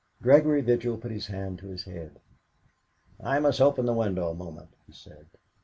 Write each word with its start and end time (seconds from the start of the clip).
Gregory 0.23 0.61
Vigil 0.61 0.97
put 0.97 1.11
his 1.11 1.27
hand 1.27 1.59
to 1.59 1.67
his 1.67 1.83
head. 1.83 2.19
"I 3.21 3.37
must 3.37 3.61
open 3.61 3.85
the 3.85 3.93
window 3.93 4.29
a 4.31 4.33
moment," 4.33 4.69
he 4.87 4.93
said. 4.93 5.27